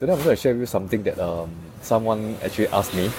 [0.00, 1.50] Today I'm going to share with you something that um,
[1.82, 3.10] someone actually asked me,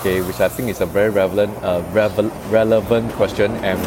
[0.00, 3.80] okay, which I think is a very relevant, uh, revel- relevant question, and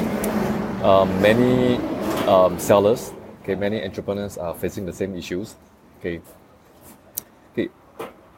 [0.84, 1.76] um, many
[2.26, 5.54] um, sellers, okay, many entrepreneurs are facing the same issues,
[6.00, 6.20] okay.
[7.52, 7.70] Okay,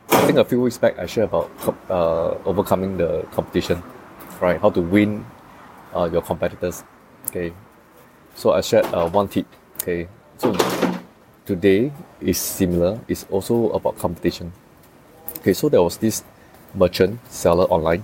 [0.10, 1.50] I think a few weeks back I shared about
[1.90, 3.82] uh, overcoming the competition,
[4.42, 4.60] right?
[4.60, 5.26] How to win
[5.96, 6.84] uh, your competitors,
[7.28, 7.54] okay.
[8.36, 9.48] So I shared uh, one tip,
[9.82, 10.10] okay.
[10.40, 10.52] So
[11.46, 13.00] today is similar.
[13.07, 14.52] It's also about competition.
[15.39, 16.23] Okay, so there was this
[16.73, 18.03] merchant seller online,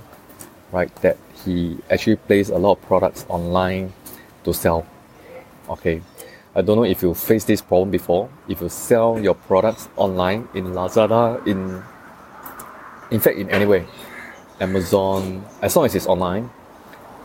[0.71, 0.93] right?
[1.01, 3.93] That he actually placed a lot of products online
[4.43, 4.85] to sell.
[5.69, 6.01] Okay,
[6.55, 8.29] I don't know if you face this problem before.
[8.47, 11.81] If you sell your products online in Lazada, in
[13.09, 13.85] in fact in any way,
[14.59, 16.49] Amazon, as long as it's online,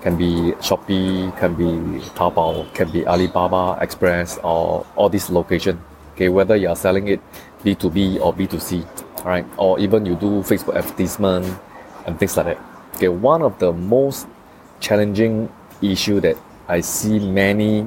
[0.00, 5.78] can be Shopee, can be Taobao, can be Alibaba Express, or all these locations
[6.16, 7.20] okay whether you are selling it
[7.62, 8.82] b2b or b2c
[9.24, 11.46] right or even you do facebook advertisement
[12.06, 12.58] and things like that.
[12.96, 14.26] Okay one of the most
[14.80, 16.36] challenging issue that
[16.68, 17.86] i see many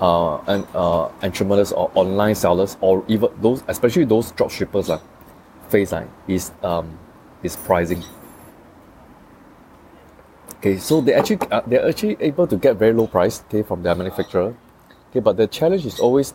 [0.00, 4.98] uh, and, uh, entrepreneurs or online sellers or even those especially those drop shippers uh,
[5.68, 6.98] face uh, is um,
[7.42, 8.02] is pricing.
[10.58, 13.82] Okay so they actually uh, they're actually able to get very low price okay from
[13.82, 14.54] their manufacturer.
[15.10, 16.32] Okay but the challenge is always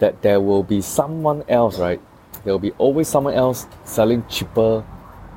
[0.00, 2.00] that there will be someone else, right?
[2.44, 4.84] There will be always someone else selling cheaper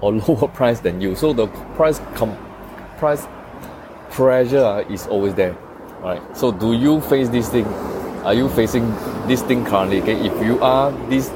[0.02, 1.16] or lower price than you.
[1.16, 2.38] So the price com-
[2.98, 3.28] price
[4.10, 5.56] pressure uh, is always there,
[6.02, 6.22] right?
[6.36, 7.66] So do you face this thing?
[8.24, 8.90] Are you facing
[9.28, 10.02] this thing currently?
[10.02, 11.32] Okay, if you are, this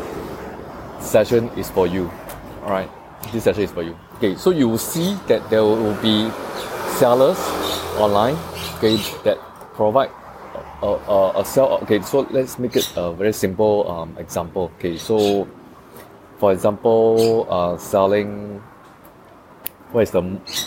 [0.99, 2.09] session is for you.
[2.63, 2.89] All right,
[3.31, 3.97] this session is for you.
[4.15, 6.29] Okay, so you will see that there will be
[6.95, 7.37] sellers
[7.97, 8.35] online,
[8.77, 9.37] okay, that
[9.73, 10.09] provide
[10.81, 14.97] a, a, a sell okay so let's make it a very simple um, example okay
[14.97, 15.47] so
[16.39, 18.61] for example uh, selling
[19.91, 20.21] what is the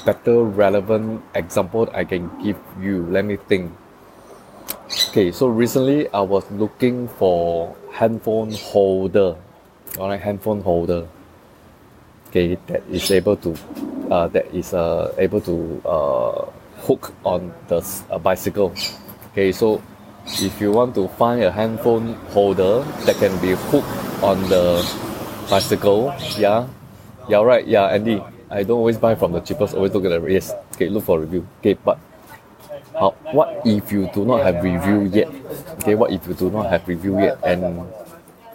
[0.04, 3.06] better relevant example I can give you?
[3.10, 3.72] Let me think.
[5.10, 9.36] Okay so recently I was looking for handphone holder
[9.98, 11.06] alright handphone holder
[12.28, 13.54] okay that is able to
[14.10, 16.46] uh, that is uh, able to uh,
[16.86, 18.74] hook on the uh, bicycle
[19.30, 19.82] okay so
[20.26, 24.82] if you want to find a handphone holder that can be hooked on the
[25.48, 26.66] bicycle, yeah,
[27.28, 28.22] yeah, right, yeah, Andy.
[28.50, 29.74] I don't always buy from the cheapest.
[29.74, 30.52] Always look at the yes.
[30.74, 31.46] Okay, look for review.
[31.60, 32.00] Okay, but
[32.98, 35.28] how, what if you do not have review yet?
[35.78, 37.86] Okay, what if you do not have review yet and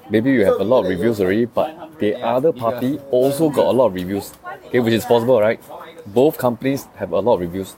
[0.09, 3.71] maybe you have a lot of reviews already, but the other party also got a
[3.71, 4.33] lot of reviews.
[4.67, 5.61] Okay, which is possible, right?
[6.05, 7.75] Both companies have a lot of reviews.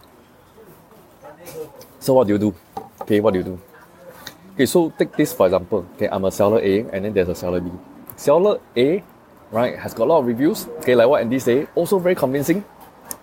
[2.00, 2.56] So what do you do?
[3.02, 3.62] Okay, what do you do?
[4.58, 5.86] Okay, so take this for example.
[5.94, 7.70] Okay, I'm a seller A, and then there's a seller B.
[8.16, 9.04] Seller A,
[9.52, 10.66] right, has got a lot of reviews.
[10.82, 12.66] Okay, like what Andy say, also very convincing.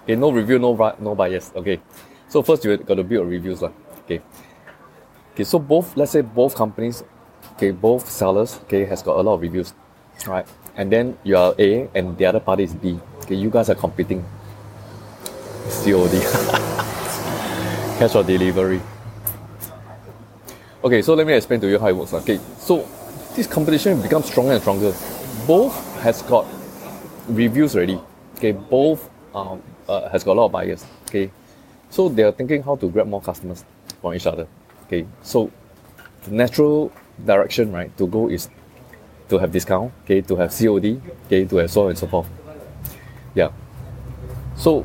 [0.04, 1.50] Okay, no review, no no bias.
[1.56, 1.80] Okay,
[2.28, 3.72] so first you got to build reviews lah.
[4.04, 4.22] Okay,
[5.34, 7.02] okay, so both let's say both companies,
[7.58, 9.74] okay, both sellers, okay, has got a lot of reviews,
[10.28, 10.46] right?
[10.76, 13.00] And then you are A, and the other party is B.
[13.26, 14.22] Okay, you guys are competing.
[15.82, 16.14] COD,
[17.98, 18.78] cash or delivery.
[20.84, 22.12] Okay, so let me explain to you how it works.
[22.12, 22.86] Okay, so
[23.34, 24.92] this competition becomes stronger and stronger.
[25.46, 26.44] Both has got
[27.26, 27.98] reviews already.
[28.36, 30.84] Okay, both um, uh, has got a lot of buyers.
[31.08, 31.30] Okay,
[31.88, 33.64] so they are thinking how to grab more customers
[34.02, 34.46] from each other.
[34.84, 35.50] Okay, so
[36.24, 36.92] the natural
[37.24, 38.50] direction right to go is
[39.30, 39.90] to have discount.
[40.04, 41.00] Okay, to have COD.
[41.24, 42.28] Okay, to have so on and so forth.
[43.34, 43.52] Yeah.
[44.54, 44.84] So,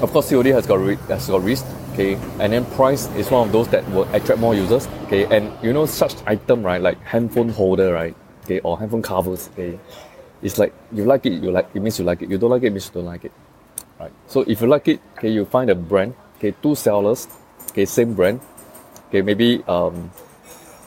[0.00, 2.14] of course, COD has got has got risk okay?
[2.40, 5.24] And then price is one of those that will attract more users okay?
[5.34, 6.80] And you know such item right?
[6.80, 8.16] Like handphone holder right?
[8.44, 9.78] Okay or handphone covers okay?
[10.42, 12.30] It's like you like it you like it means you like it.
[12.30, 13.32] You don't like it, means you don't like it
[14.00, 14.12] right?
[14.26, 16.54] So if you like it okay you find a brand okay?
[16.62, 17.28] Two sellers
[17.70, 18.40] okay same brand
[19.08, 19.22] okay?
[19.22, 20.10] Maybe um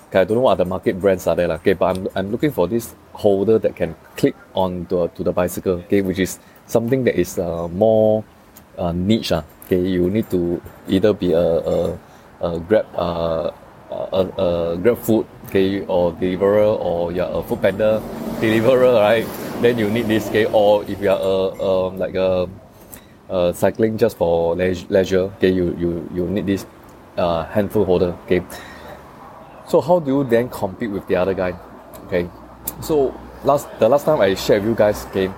[0.09, 1.73] okay, I don't know what other market brands are there okay?
[1.73, 5.73] But I'm, I'm looking for this holder that can click on the, to the bicycle
[5.73, 6.01] okay?
[6.01, 8.23] Which is something that is uh, more
[8.77, 11.97] uh, niche uh, okay you need to either be a, a,
[12.41, 13.51] a grab uh,
[13.91, 18.01] a, a grab food okay or deliverer or you're a food panda
[18.39, 19.25] deliverer right?
[19.61, 22.49] Then you need this okay or if you are a, um, like a,
[23.29, 26.65] a cycling just for leisure okay you you you need this
[27.17, 28.43] uh, handful holder okay.
[29.67, 31.57] So how do you then compete with the other guy
[32.05, 32.29] okay?
[32.81, 35.31] So last the last time I shared with you guys okay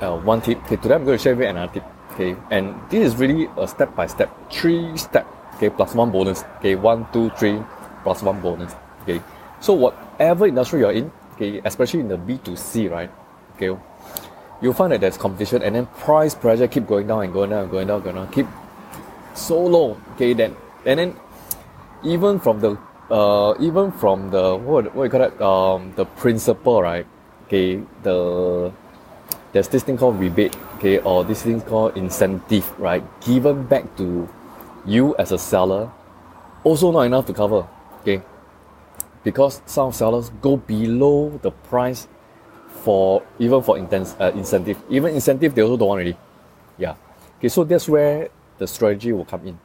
[0.00, 2.74] uh, one tip okay today I'm going to share with you another tip okay and
[2.90, 7.06] this is really a step by step three step okay plus one bonus okay one
[7.12, 7.58] two three
[8.02, 9.20] plus one bonus okay
[9.60, 11.10] so whatever industry you're in
[11.40, 13.10] okay, especially in the B2C, right?
[13.56, 13.72] Okay,
[14.60, 17.62] you'll find that there's competition and then price pressure keep going down and going down
[17.62, 18.46] and going down, going down, keep
[19.34, 19.96] so low.
[20.14, 20.54] Okay, then
[20.84, 21.16] and then
[22.04, 22.76] even from the
[23.10, 27.06] uh, even from the what what you call that um, the principle, right?
[27.46, 28.72] Okay, the
[29.52, 33.02] there's this thing called rebate, okay, or this thing called incentive, right?
[33.20, 34.28] Given back to
[34.86, 35.90] you as a seller,
[36.64, 37.66] also not enough to cover,
[38.00, 38.22] okay?
[39.24, 42.06] Because some sellers go below the price
[42.82, 44.78] for even for intense uh, incentive.
[44.88, 46.16] Even incentive they also don't want already.
[46.78, 46.94] Yeah.
[47.38, 49.58] Okay, so that's where the strategy will come in.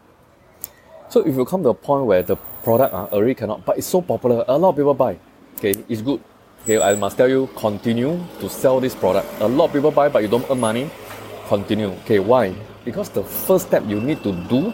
[1.09, 3.87] So if you come to a point where the product uh, already cannot, but it's
[3.87, 5.17] so popular, a lot of people buy.
[5.57, 6.21] Okay, it's good.
[6.65, 9.29] Okay, I must tell you, continue to sell this product.
[9.39, 10.89] A lot of people buy, but you don't earn money.
[11.47, 11.93] Continue.
[12.01, 12.55] Okay, why?
[12.83, 14.73] Because the first step you need to do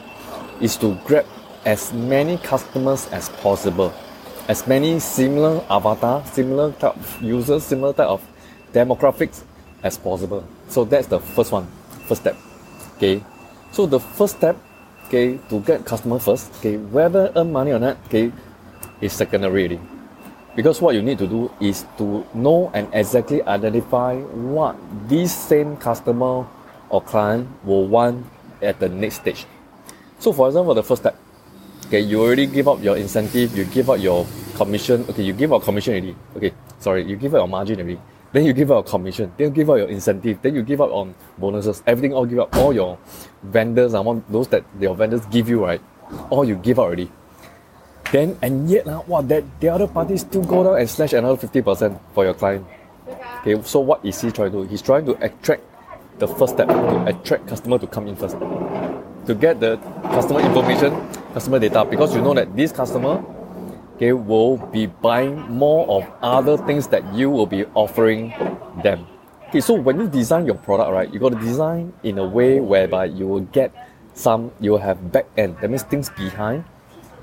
[0.62, 1.26] is to grab
[1.66, 3.92] as many customers as possible,
[4.48, 8.24] as many similar avatar, similar type of users, similar type of
[8.72, 9.44] demographics
[9.84, 10.48] as possible.
[10.70, 11.68] So that's the first one,
[12.08, 12.38] first step.
[12.96, 13.22] Okay,
[13.74, 14.56] so the first step,
[15.08, 18.32] okay, to get customer first, okay, whether earn money or not, okay,
[19.02, 19.52] is secondary.
[19.52, 20.01] Already.
[20.56, 24.76] Because what you need to do is to know and exactly identify what
[25.08, 26.46] this same customer
[26.90, 28.26] or client will want
[28.62, 29.46] at the next stage.
[30.20, 31.16] So for example, the first step,
[31.88, 35.54] okay, you already give up your incentive, you give up your commission, okay, you give
[35.54, 36.16] out commission already.
[36.36, 38.00] Okay, sorry, you give out your margin already.
[38.34, 40.92] Then you give out commission, then you give out your incentive, then you give up
[40.92, 42.98] on bonuses, everything all give up, all your
[43.44, 45.82] vendors, want those that your vendors give you, right?
[46.30, 47.12] All you give out already.
[48.12, 51.38] Then and yet uh, what that the other party still go down and slash another
[51.38, 52.68] fifty percent for your client.
[53.40, 54.68] Okay, so what is he trying to do?
[54.68, 55.64] He's trying to attract
[56.20, 58.38] the first step to attract customer to come in first.
[58.38, 59.78] To get the
[60.12, 60.92] customer information,
[61.34, 63.24] customer data, because you know that this customer
[63.96, 68.34] okay, will be buying more of other things that you will be offering
[68.84, 69.08] them.
[69.50, 72.60] Okay, so when you design your product, right, you got to design in a way
[72.60, 73.72] whereby you will get
[74.14, 76.66] some, you will have back end, that means things behind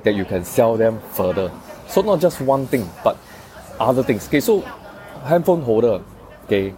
[0.08, 1.52] that you can sell them further.
[1.86, 3.18] So not just one thing, but
[3.78, 4.26] other things.
[4.26, 4.60] Okay, so
[5.28, 6.00] handphone holder.
[6.44, 6.70] Okay,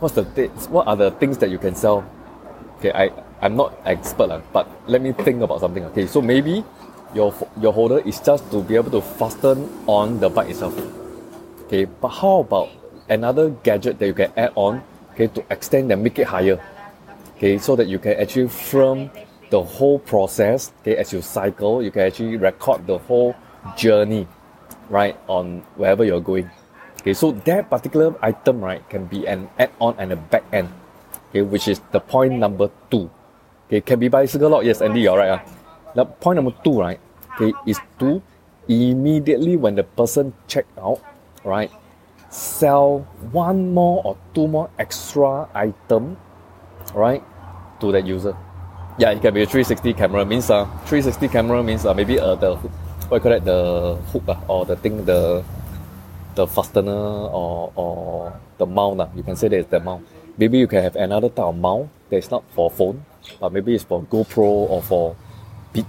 [0.00, 2.02] what's the th- what are the things that you can sell?
[2.78, 5.84] Okay, I I'm not expert, but let me think about something.
[5.94, 6.64] Okay, so maybe
[7.14, 7.32] your
[7.62, 10.74] your holder is just to be able to fasten on the bike itself.
[11.66, 12.70] Okay, but how about
[13.08, 14.82] another gadget that you can add on?
[15.14, 16.58] Okay, to extend and make it higher.
[17.36, 19.10] Okay, so that you can actually film
[19.50, 20.72] the whole process.
[20.80, 23.34] Okay, as you cycle, you can actually record the whole
[23.76, 24.26] journey,
[24.90, 26.50] right, on wherever you're going.
[27.00, 30.68] Okay, so that particular item, right, can be an add-on and a back end.
[31.30, 33.10] Okay, which is the point number two.
[33.66, 34.64] Okay, can be bicycle lock.
[34.64, 35.30] Yes, Andy, you're right.
[35.30, 35.40] Uh.
[35.94, 37.00] Now, point number two, right,
[37.34, 38.22] okay, is to
[38.68, 41.00] immediately when the person check out,
[41.44, 41.70] right,
[42.28, 46.16] sell one more or two more extra item,
[46.94, 47.22] right,
[47.80, 48.36] to that user.
[48.98, 50.24] Yeah, it can be a 360 camera.
[50.24, 54.22] Means uh, 360 camera means uh, maybe uh, the what you call it the hook
[54.26, 55.44] uh, or the thing the
[56.34, 59.00] the fastener or, or the mount.
[59.00, 60.06] Uh, you can say that it's the mount.
[60.38, 63.04] Maybe you can have another type of mount that's not for phone,
[63.38, 65.14] but maybe it's for GoPro or for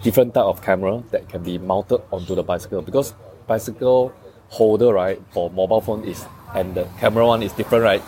[0.04, 3.14] different type of camera that can be mounted onto the bicycle because
[3.48, 4.12] bicycle
[4.50, 6.26] holder right for mobile phone is
[6.56, 8.04] and the camera one is different right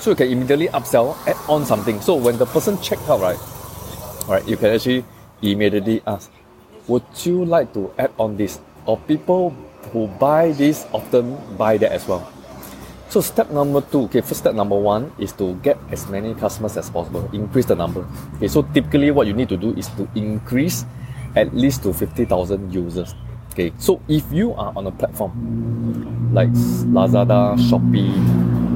[0.00, 3.38] so you can immediately upsell add on something so when the person check out right
[4.28, 5.04] right you can actually
[5.42, 6.30] immediately ask
[6.88, 9.54] would you like to add on this or people
[9.92, 12.26] who buy this often buy that as well?
[13.08, 16.76] So step number two okay first step number one is to get as many customers
[16.76, 18.06] as possible increase the number.
[18.36, 20.84] Okay so typically what you need to do is to increase
[21.36, 23.14] at least to 50,000 users.
[23.52, 25.32] Okay so if you are on a platform
[26.32, 26.48] like
[26.88, 28.16] lazada shopee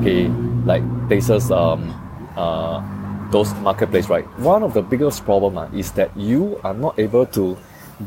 [0.01, 0.29] okay
[0.69, 1.89] like places um
[2.37, 2.85] uh
[3.31, 4.25] those marketplace, right?
[4.39, 7.57] One of the biggest problem uh, is that you are not able to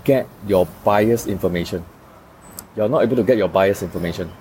[0.04, 1.86] get your buyer's information.
[2.76, 4.32] You're not able to get your buyer's information.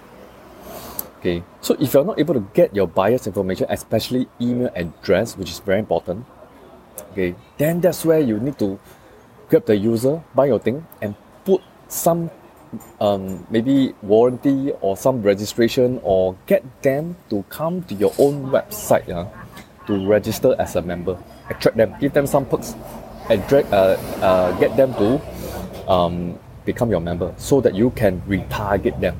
[1.18, 5.50] Okay, so if you're not able to get your buyer's information, especially email address, which
[5.50, 6.24] is very important,
[7.10, 8.78] okay, then that's where you need to
[9.48, 12.30] grab the user, buy your thing, and put some
[13.00, 19.08] um, maybe warranty or some registration or get them to come to your own website.
[19.08, 19.26] Uh,
[19.88, 21.18] to register as a member,
[21.48, 22.76] attract them, give them some perks,
[23.28, 25.18] and drag, uh, uh, get them to
[25.90, 29.16] um, become your member so that you can retarget them.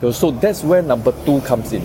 [0.00, 1.82] So, so that's where number two comes in.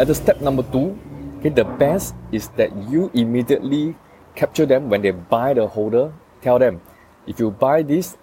[0.00, 0.98] At the step number two,
[1.38, 3.94] okay, the best is that you immediately
[4.34, 6.12] capture them when they buy the holder.
[6.40, 6.80] Tell them,
[7.26, 8.16] if you buy this,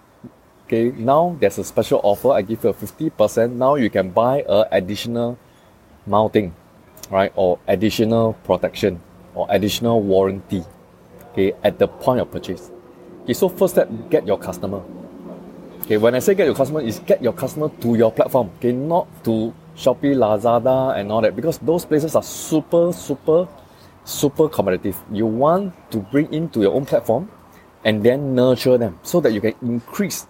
[0.66, 2.32] okay, now there's a special offer.
[2.32, 3.52] I give you a 50%.
[3.52, 5.38] Now you can buy a additional
[6.04, 6.54] mounting,
[7.10, 9.00] right, or additional protection
[9.38, 10.64] or additional warranty,
[11.30, 12.70] okay, at the point of purchase.
[13.22, 14.82] Okay, so first step, get your customer.
[15.82, 18.50] Okay, when I say get your customer, is get your customer to your platform.
[18.58, 23.46] Okay, not to Shopee, Lazada, and all that, because those places are super, super,
[24.04, 24.98] super competitive.
[25.12, 27.30] You want to bring into your own platform
[27.84, 30.26] and then nurture them so that you can increase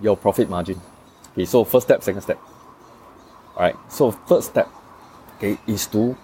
[0.00, 0.80] your profit margin.
[1.32, 2.38] Okay, so first step, second step.
[3.54, 4.68] Alright, so first step
[5.36, 6.16] okay, is to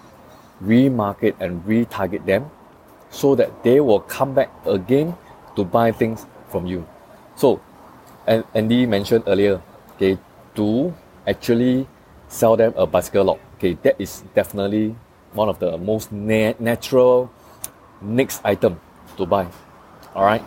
[0.63, 2.49] remarket and retarget them
[3.09, 5.15] so that they will come back again
[5.55, 6.85] to buy things from you.
[7.35, 7.61] So,
[8.25, 9.61] and Andy mentioned earlier,
[9.95, 10.17] okay,
[10.55, 10.93] to
[11.25, 11.87] actually
[12.27, 13.39] sell them a bicycle lock.
[13.55, 14.95] Okay, that is definitely
[15.33, 17.31] one of the most na- natural
[18.01, 18.79] next item
[19.17, 19.47] to buy.
[20.13, 20.43] All right,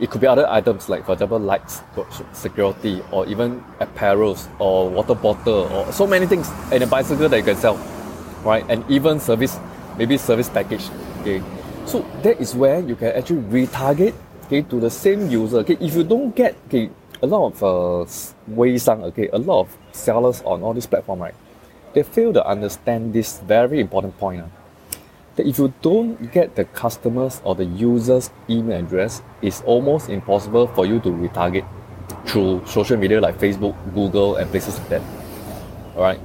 [0.00, 1.82] it could be other items like, for example, lights,
[2.32, 7.36] security, or even apparels, or water bottle, or so many things in a bicycle that
[7.36, 7.76] you can sell,
[8.44, 8.64] right?
[8.68, 9.58] And even service,
[9.98, 10.88] maybe service package.
[11.20, 11.42] Okay,
[11.84, 14.14] so that is where you can actually retarget
[14.44, 15.58] okay to the same user.
[15.58, 16.90] Okay, if you don't get okay
[17.22, 18.04] a lot of uh,
[18.54, 21.34] 微商, okay, a lot of sellers on all these platforms, right?
[21.94, 24.42] They fail to understand this very important point.
[24.42, 24.46] Uh,
[25.36, 30.66] that if you don't get the customers or the user's email address, it's almost impossible
[30.68, 31.64] for you to retarget
[32.26, 35.02] through social media like Facebook, Google, and places like that.
[35.94, 36.20] Alright.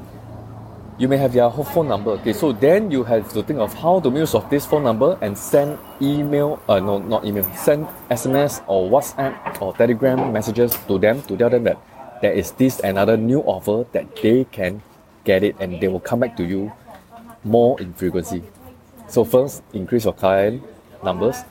[1.01, 2.11] You may have their phone number.
[2.21, 5.17] Okay, so then you have to think of how to use of this phone number
[5.21, 10.99] and send email, uh, no, not email, send SMS or WhatsApp or Telegram messages to
[10.99, 11.81] them to tell them that
[12.21, 14.83] there is this another new offer that they can
[15.23, 16.71] get it and they will come back to you
[17.43, 18.43] more in frequency.
[19.07, 20.61] So first, increase your client
[21.03, 21.41] numbers.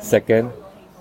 [0.00, 0.50] Second,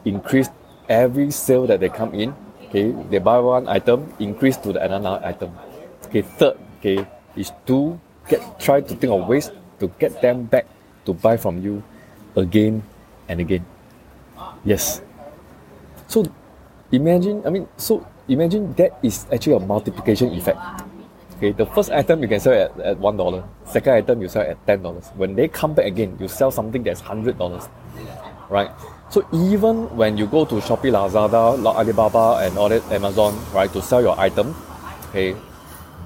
[0.05, 0.49] increase
[0.87, 2.35] every sale that they come in.
[2.69, 5.57] Okay, they buy one item, increase to the another item.
[6.05, 7.07] Okay, third, okay,
[7.39, 7.95] is to
[8.27, 10.67] get try to think of ways to get them back
[11.07, 11.81] to buy from you
[12.35, 12.83] again
[13.31, 13.65] and again.
[14.67, 15.01] Yes.
[16.07, 16.25] So
[16.91, 20.59] imagine, I mean, so imagine that is actually a multiplication effect.
[21.37, 23.47] Okay, the first item you can sell at, at one dollar.
[23.63, 25.07] Second item you sell at ten dollars.
[25.15, 27.69] When they come back again, you sell something that's hundred dollars.
[28.49, 28.69] Right?
[29.09, 33.81] So even when you go to Shopee, Lazada, Alibaba and all that Amazon, right, to
[33.81, 34.53] sell your item,
[35.09, 35.35] okay,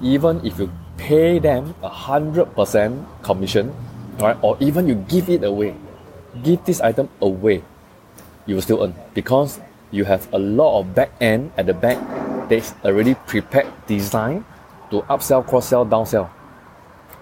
[0.02, 3.74] even if you pay them a hundred percent commission,
[4.18, 5.74] right, or even you give it away,
[6.42, 7.62] give this item away,
[8.46, 9.60] you will still earn because
[9.90, 11.98] you have a lot of back end at the back
[12.48, 14.44] that's already prepared design
[14.90, 16.30] to upsell, cross sell, downsell,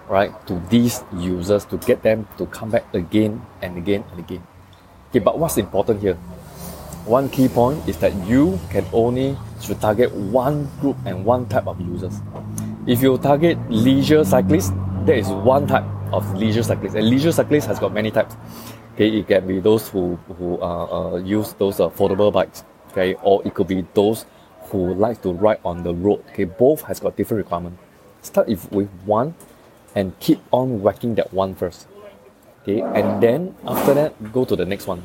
[0.09, 4.43] right, to these users to get them to come back again and again and again.
[5.09, 6.15] Okay, but what's important here?
[7.05, 11.67] One key point is that you can only should target one group and one type
[11.67, 12.19] of users.
[12.85, 14.73] If you target leisure cyclists,
[15.05, 18.35] there is one type of leisure cyclists, and leisure cyclists has got many types.
[18.95, 21.87] Okay, it can be those who who uh, uh, use those uh,
[22.31, 22.65] bikes.
[22.91, 24.25] Okay, or it could be those
[24.67, 26.25] who like to ride on the road.
[26.31, 27.81] Okay, both has got different requirements.
[28.21, 29.33] Start if with one
[29.95, 31.87] and keep on whacking that one first.
[32.63, 35.01] Okay, and then after that go to the next one.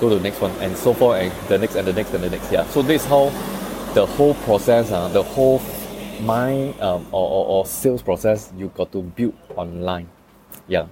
[0.00, 2.24] Go to the next one and so forth and the next and the next and
[2.24, 2.50] the next.
[2.50, 2.66] Yeah.
[2.66, 3.30] So this is how
[3.94, 5.60] the whole process, uh, the whole
[6.20, 10.08] mind um, or, or, or sales process you got to build online.
[10.66, 10.86] Yeah.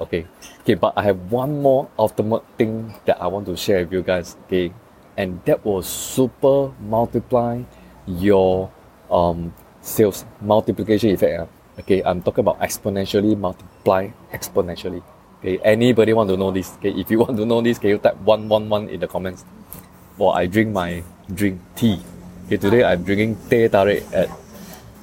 [0.00, 0.26] Okay.
[0.60, 4.02] Okay, but I have one more ultimate thing that I want to share with you
[4.02, 4.36] guys.
[4.46, 4.72] Okay
[5.16, 7.62] and that will super multiply
[8.06, 8.70] your
[9.10, 11.40] um, sales multiplication effect.
[11.40, 11.46] Uh.
[11.80, 15.02] Okay, I'm talking about exponentially multiply exponentially.
[15.40, 16.72] Okay, anybody want to know this?
[16.76, 19.08] Okay, if you want to know this, can you type one one one in the
[19.08, 19.44] comments?
[20.18, 21.02] Well, I drink my
[21.32, 22.00] drink tea.
[22.46, 24.28] Okay, today I'm drinking teh tarik at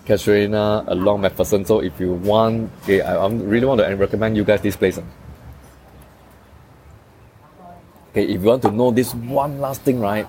[0.09, 1.61] Casuarina along MacPherson.
[1.67, 4.97] So if you want, okay, I, I really want to recommend you guys this place.
[4.97, 5.05] Uh.
[8.09, 10.25] Okay, if you want to know this one last thing, right?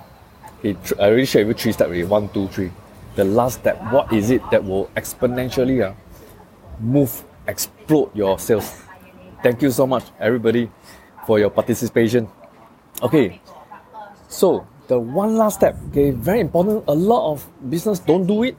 [0.59, 2.09] Okay, I already shared with you three steps.
[2.09, 2.71] One, two, three.
[3.17, 5.95] The last step, what is it that will exponentially uh,
[6.79, 8.85] move, explode your sales?
[9.43, 10.71] Thank you so much, everybody,
[11.27, 12.29] for your participation.
[13.03, 13.41] Okay,
[14.29, 16.85] so the one last step, okay, very important.
[16.87, 18.57] A lot of business don't do it.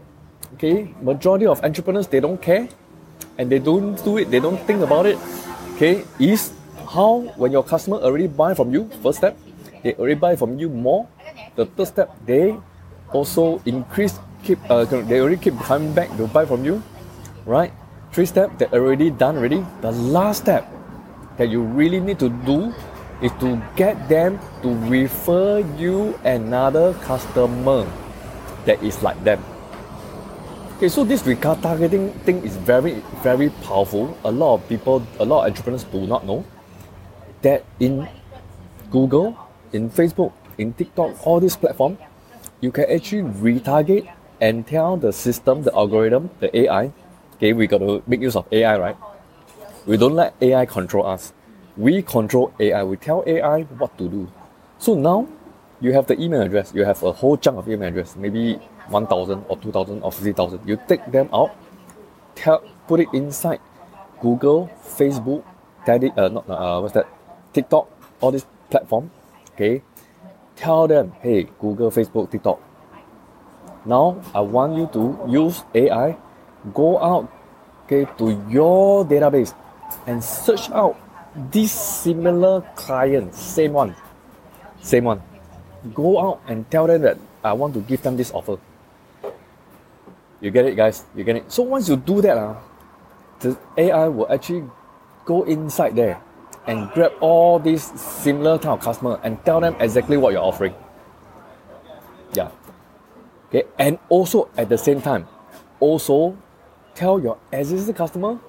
[0.55, 2.67] Okay, majority of entrepreneurs they don't care,
[3.37, 4.29] and they don't do it.
[4.29, 5.17] They don't think about it.
[5.75, 6.53] Okay, is
[6.85, 9.37] how when your customer already buy from you, first step,
[9.83, 11.07] they already buy from you more.
[11.55, 12.55] The third step, they
[13.11, 16.83] also increase, keep, uh, they already keep coming back to buy from you,
[17.45, 17.71] right?
[18.11, 19.65] Three step that already done already.
[19.81, 20.67] The last step
[21.37, 22.73] that you really need to do
[23.21, 27.87] is to get them to refer you another customer
[28.65, 29.41] that is like them.
[30.81, 34.17] Okay, so this retargeting thing is very, very powerful.
[34.25, 36.43] A lot of people, a lot of entrepreneurs do not know
[37.43, 38.09] that in
[38.89, 39.37] Google,
[39.73, 41.99] in Facebook, in TikTok, all these platforms,
[42.61, 44.11] you can actually retarget
[44.41, 46.91] and tell the system, the algorithm, the AI,
[47.35, 48.97] okay, we got to make use of AI, right?
[49.85, 51.31] We don't let AI control us.
[51.77, 52.83] We control AI.
[52.85, 54.31] We tell AI what to do.
[54.79, 55.27] So now
[55.81, 56.71] you have the email address.
[56.73, 58.55] You have a whole chunk of email address, maybe
[58.89, 60.61] 1,000 or 2,000 or 50,000.
[60.65, 61.55] You take them out,
[62.35, 63.59] tell, put it inside
[64.21, 65.43] Google, Facebook,
[65.85, 67.07] Teddy, uh, not, uh, what's that?
[67.53, 67.89] TikTok,
[68.21, 69.09] all these platform.
[69.53, 69.81] Okay,
[70.55, 72.61] tell them, hey, Google, Facebook, TikTok.
[73.83, 76.15] Now I want you to use AI,
[76.73, 77.33] go out,
[77.85, 79.55] okay, to your database
[80.05, 80.95] and search out
[81.51, 83.95] this similar client, same one,
[84.81, 85.30] same one.
[85.93, 88.57] Go out and tell them that I want to give them this offer.
[90.39, 91.05] You get it, guys?
[91.15, 91.51] You get it?
[91.51, 92.55] So once you do that, uh,
[93.39, 94.63] the AI will actually
[95.25, 96.21] go inside there
[96.67, 100.73] and grab all these similar type of customer and tell them exactly what you're offering.
[102.33, 102.49] Yeah.
[103.49, 105.27] Okay, and also at the same time,
[105.79, 106.37] also
[106.95, 108.39] tell your existing customer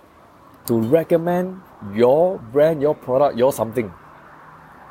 [0.67, 1.61] to recommend
[1.95, 3.93] your brand, your product, your something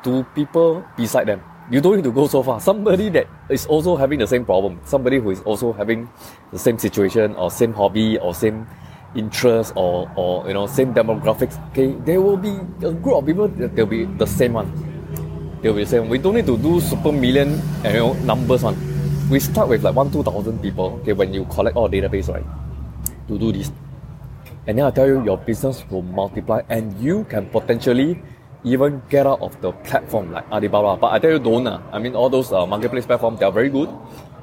[0.04, 1.40] to people beside them.
[1.70, 2.60] You don't need to go so far.
[2.60, 6.08] Somebody that is also having the same problem, somebody who is also having
[6.52, 8.66] the same situation or same hobby or same
[9.14, 11.58] interest or, or you know same demographics.
[11.70, 14.70] Okay, there will be a group of people that they'll be the same one.
[15.62, 16.08] They'll be the same.
[16.08, 18.76] We don't need to do super million you know numbers one.
[19.30, 20.98] We start with like one two thousand people.
[21.02, 22.44] Okay, when you collect all database right,
[23.28, 23.70] to do this
[24.66, 28.22] and then I tell you, your business will multiply and you can potentially
[28.64, 30.96] even get out of the platform like Alibaba.
[30.96, 31.66] But I tell you, don't.
[31.66, 31.80] Uh.
[31.92, 33.90] I mean, all those uh, marketplace platforms, they are very good.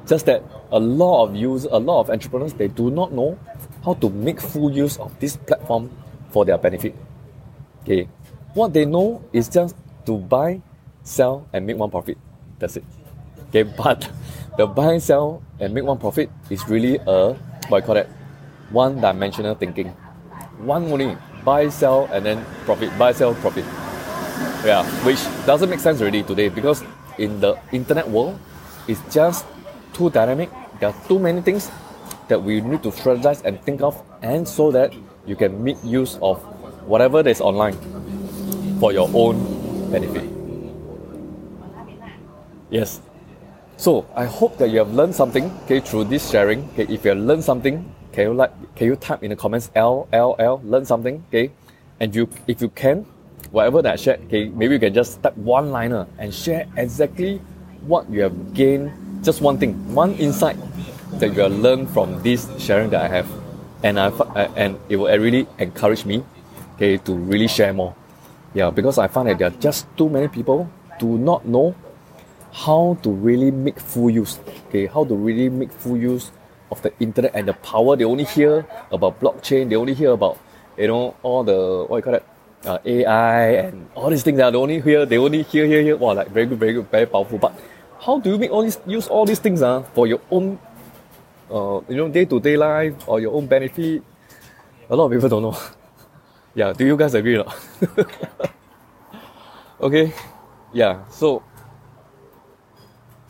[0.06, 3.38] Just that a lot of users, a lot of entrepreneurs, they do not know
[3.84, 5.90] how to make full use of this platform
[6.30, 6.94] for their benefit.
[7.82, 8.08] Okay.
[8.54, 10.62] What they know is just to buy,
[11.02, 12.18] sell, and make one profit.
[12.58, 12.84] That's it.
[13.48, 14.10] Okay, but
[14.56, 17.34] the buy, sell, and make one profit is really a
[17.68, 18.08] what I call it,
[18.70, 19.94] one dimensional thinking
[20.62, 23.64] one only buy, sell, and then profit, buy, sell, profit.
[24.64, 26.84] Yeah, which doesn't make sense already today because
[27.18, 28.38] in the internet world,
[28.86, 29.46] it's just
[29.92, 30.50] too dynamic.
[30.78, 31.70] There are too many things
[32.28, 34.92] that we need to strategize and think of, and so that
[35.26, 36.38] you can make use of
[36.86, 37.76] whatever that's online
[38.78, 40.28] for your own benefit.
[42.70, 43.00] Yes.
[43.76, 46.68] So I hope that you have learned something okay, through this sharing.
[46.72, 49.70] Okay, if you have learned something, can you like can you type in the comments
[49.74, 51.24] L L L learn something?
[51.28, 51.50] Okay.
[51.98, 53.06] And you if you can,
[53.50, 57.40] whatever that I shared, okay, maybe you can just type one liner and share exactly
[57.86, 60.56] what you have gained, just one thing, one insight
[61.18, 63.28] that you have learned from this sharing that I have.
[63.82, 64.08] And I
[64.56, 66.22] and it will really encourage me
[66.76, 67.94] okay to really share more.
[68.52, 71.74] Yeah, because I find that there are just too many people do not know
[72.52, 74.38] how to really make full use.
[74.68, 76.30] Okay, how to really make full use
[76.70, 77.96] of the internet and the power.
[77.96, 79.70] They only hear about blockchain.
[79.70, 80.38] They only hear about
[80.76, 82.26] you know all the what you call it,
[82.64, 84.38] uh, AI and all these things.
[84.38, 85.06] That they only hear.
[85.06, 85.96] They only hear hear hear.
[85.96, 87.38] Wow, like very good, very good, very powerful.
[87.38, 87.54] But
[88.00, 90.58] how do you make all these use all these things uh, for your own
[91.50, 94.02] uh, you know day to day life or your own benefit?
[94.88, 95.56] A lot of people don't know.
[96.54, 97.46] yeah, do you guys agree or
[99.80, 100.12] okay,
[100.72, 101.04] yeah.
[101.08, 101.42] So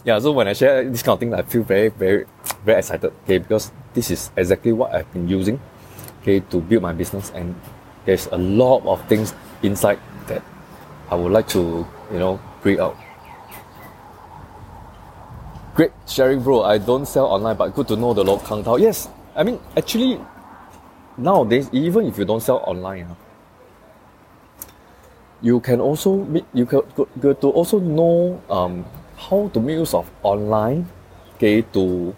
[0.04, 2.24] yeah, so when I share this kind of thing, I feel very, very,
[2.64, 3.12] very excited.
[3.24, 5.60] Okay, because this is exactly what I've been using,
[6.22, 7.54] okay, to build my business, and
[8.04, 10.42] there's a lot of things inside that
[11.10, 12.96] I would like to, you know, bring out.
[15.74, 16.62] Great sharing, bro.
[16.62, 18.76] I don't sell online, but good to know the local Kang Tao.
[18.76, 20.20] Yes, I mean actually,
[21.16, 23.14] nowadays even if you don't sell online, huh,
[25.40, 26.82] you can also you can
[27.20, 28.84] good to also know um,
[29.16, 30.86] how to make use of online
[31.40, 32.14] okay, to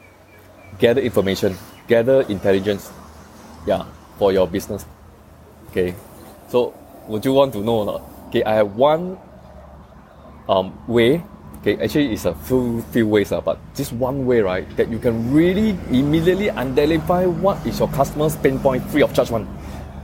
[0.81, 1.55] gather information,
[1.87, 2.91] gather intelligence,
[3.67, 3.87] yeah,
[4.19, 4.85] for your business.
[5.73, 5.97] Okay,
[6.53, 6.77] so
[7.09, 8.05] would you want to know?
[8.29, 9.17] Okay, I have one
[10.49, 11.25] um, way.
[11.65, 15.01] Okay, actually it's a few few ways, uh, but this one way, right, that you
[15.01, 19.49] can really immediately identify what is your customer's pain point free of charge one.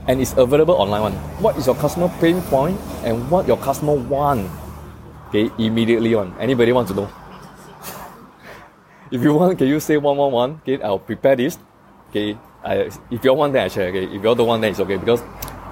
[0.09, 1.15] And it's available online one.
[1.37, 4.49] What is your customer pain point and what your customer want
[5.29, 6.33] Okay, immediately one.
[6.39, 7.09] Anybody want to know?
[9.11, 10.51] if you want, can you say one one one?
[10.65, 11.59] Okay, I'll prepare this.
[12.09, 13.89] Okay, I, if you want, then I share.
[13.89, 15.21] Okay, if you all don't want, then it's okay because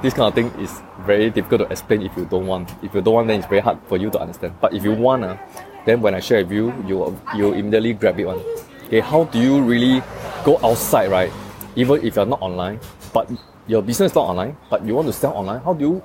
[0.01, 2.71] this kind of thing is very difficult to explain if you don't want.
[2.83, 4.53] If you don't want, then it's very hard for you to understand.
[4.62, 5.38] But if you want, uh,
[5.86, 8.41] then when I share with you, you you immediately grab it one.
[8.86, 10.03] Okay, how do you really
[10.45, 11.31] go outside, right,
[11.75, 12.79] even if you're not online,
[13.12, 13.29] but
[13.67, 16.03] your business is not online, but you want to sell online, how do you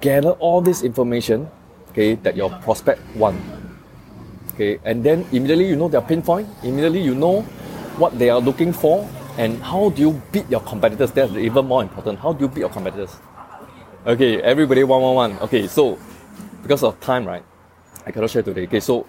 [0.00, 1.48] gather all this information,
[1.90, 3.38] okay, that your prospect want?
[4.54, 7.42] Okay, and then immediately you know their pain point, immediately you know
[7.98, 11.12] what they are looking for, and how do you beat your competitors?
[11.12, 12.18] That's even more important.
[12.18, 13.16] How do you beat your competitors?
[14.04, 15.32] Okay, everybody one one one.
[15.48, 15.96] Okay, so
[16.60, 17.42] because of time, right?
[18.04, 18.64] I cannot share today.
[18.68, 19.06] Okay, so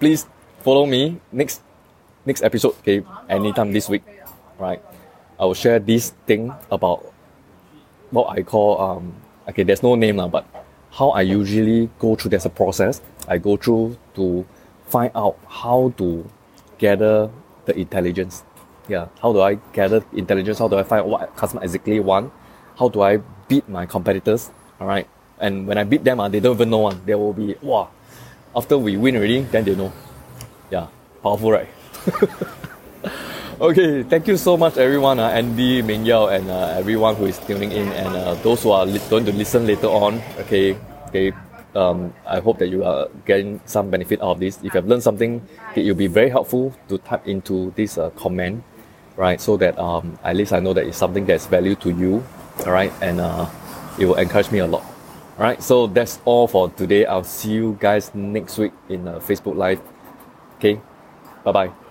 [0.00, 0.24] please
[0.64, 1.60] follow me next
[2.24, 2.72] next episode.
[2.80, 4.00] Okay, anytime this week,
[4.58, 4.80] right?
[5.38, 7.12] I will share this thing about
[8.08, 9.12] what I call um
[9.52, 9.64] okay.
[9.64, 10.48] There's no name now, but
[10.92, 12.30] how I usually go through.
[12.30, 14.46] There's a process I go through to
[14.88, 16.24] find out how to
[16.78, 17.28] gather
[17.66, 18.44] the intelligence.
[18.88, 20.56] Yeah, how do I gather intelligence?
[20.58, 22.32] How do I find what customer exactly want?
[22.78, 24.50] How do I beat my competitors?
[24.80, 25.08] All right,
[25.40, 27.00] and when I beat them, uh, they don't even know one.
[27.04, 27.90] They will be wow.
[28.54, 29.92] After we win already, then they know.
[30.70, 30.86] Yeah,
[31.22, 31.68] powerful, right?
[33.60, 35.18] Okay, thank you so much, everyone.
[35.18, 38.70] Uh, Andy, Ming Yao, and uh, everyone who is tuning in, and uh, those who
[38.70, 40.22] are li- going to listen later on.
[40.38, 41.32] Okay, okay.
[41.74, 44.58] Um, I hope that you are getting some benefit out of this.
[44.58, 45.42] If you have learned something,
[45.74, 48.62] it will be very helpful to type into this uh, comment,
[49.16, 49.40] right?
[49.40, 52.22] So that um, at least I know that it's something that's value to you,
[52.66, 53.48] all right, and uh,
[53.98, 54.82] it will encourage me a lot.
[55.38, 57.06] All right, so that's all for today.
[57.06, 59.80] I'll see you guys next week in uh, Facebook Live.
[60.58, 60.80] Okay,
[61.44, 61.87] bye bye.